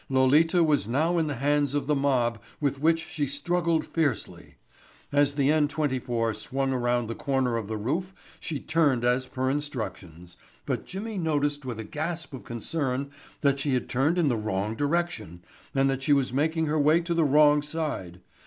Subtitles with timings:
[0.09, 4.55] Lolita was now in the hands of the mob with which she struggled fiercely.
[5.11, 9.47] As the N 24 swung around the corner of the roof she turned as per
[9.47, 13.11] instructions, but Jimmy noticed with a gasp of concern
[13.41, 15.43] that she had turned in the wrong direction
[15.75, 18.21] and that she was making her way to the wrong side.